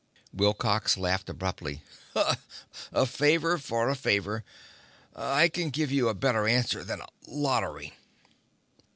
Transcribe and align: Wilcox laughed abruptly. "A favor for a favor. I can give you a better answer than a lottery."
Wilcox 0.33 0.97
laughed 0.97 1.29
abruptly. 1.29 1.83
"A 2.91 3.05
favor 3.05 3.59
for 3.59 3.87
a 3.87 3.95
favor. 3.95 4.43
I 5.15 5.47
can 5.47 5.69
give 5.69 5.91
you 5.91 6.09
a 6.09 6.15
better 6.15 6.47
answer 6.47 6.83
than 6.83 7.01
a 7.01 7.07
lottery." 7.27 7.93